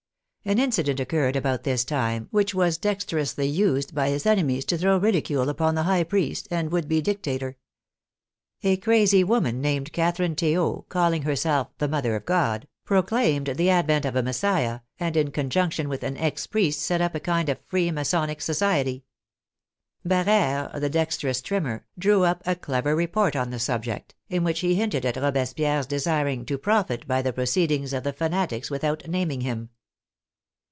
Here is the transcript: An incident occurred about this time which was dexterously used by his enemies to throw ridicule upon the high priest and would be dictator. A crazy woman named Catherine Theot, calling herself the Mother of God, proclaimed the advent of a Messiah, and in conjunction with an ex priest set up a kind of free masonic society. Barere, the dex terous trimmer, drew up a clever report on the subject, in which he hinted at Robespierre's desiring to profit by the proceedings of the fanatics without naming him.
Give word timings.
An 0.43 0.57
incident 0.57 0.99
occurred 0.99 1.35
about 1.35 1.65
this 1.65 1.85
time 1.85 2.27
which 2.31 2.55
was 2.55 2.79
dexterously 2.79 3.45
used 3.45 3.93
by 3.93 4.09
his 4.09 4.25
enemies 4.25 4.65
to 4.65 4.77
throw 4.77 4.97
ridicule 4.97 5.49
upon 5.49 5.75
the 5.75 5.83
high 5.83 6.03
priest 6.03 6.47
and 6.49 6.71
would 6.71 6.87
be 6.87 6.99
dictator. 6.99 7.57
A 8.63 8.77
crazy 8.77 9.23
woman 9.23 9.61
named 9.61 9.93
Catherine 9.93 10.33
Theot, 10.33 10.89
calling 10.89 11.21
herself 11.21 11.69
the 11.77 11.87
Mother 11.87 12.15
of 12.15 12.25
God, 12.25 12.67
proclaimed 12.85 13.53
the 13.55 13.69
advent 13.69 14.03
of 14.03 14.15
a 14.15 14.23
Messiah, 14.23 14.79
and 14.99 15.15
in 15.15 15.29
conjunction 15.29 15.87
with 15.87 16.01
an 16.01 16.17
ex 16.17 16.47
priest 16.47 16.79
set 16.79 17.01
up 17.01 17.13
a 17.13 17.19
kind 17.19 17.47
of 17.47 17.59
free 17.67 17.91
masonic 17.91 18.41
society. 18.41 19.05
Barere, 20.03 20.71
the 20.79 20.89
dex 20.89 21.17
terous 21.17 21.43
trimmer, 21.43 21.85
drew 21.99 22.23
up 22.23 22.41
a 22.47 22.55
clever 22.55 22.95
report 22.95 23.35
on 23.35 23.51
the 23.51 23.59
subject, 23.59 24.15
in 24.27 24.43
which 24.43 24.61
he 24.61 24.73
hinted 24.73 25.05
at 25.05 25.17
Robespierre's 25.17 25.85
desiring 25.85 26.47
to 26.47 26.57
profit 26.57 27.07
by 27.07 27.21
the 27.21 27.31
proceedings 27.31 27.93
of 27.93 28.03
the 28.03 28.11
fanatics 28.11 28.71
without 28.71 29.07
naming 29.07 29.41
him. 29.41 29.69